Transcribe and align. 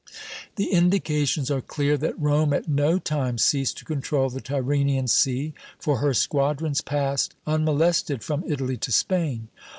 The 0.55 0.71
indications 0.71 1.51
are 1.51 1.61
clear 1.61 1.95
that 1.95 2.19
Rome 2.19 2.53
at 2.53 2.67
no 2.67 2.97
time 2.97 3.37
ceased 3.37 3.77
to 3.77 3.85
control 3.85 4.31
the 4.31 4.41
Tyrrhenian 4.41 5.07
Sea, 5.07 5.53
for 5.77 5.97
her 5.99 6.15
squadrons 6.15 6.81
passed 6.81 7.35
unmolested 7.45 8.23
from 8.23 8.43
Italy 8.47 8.77
to 8.77 8.91
Spain. 8.91 9.49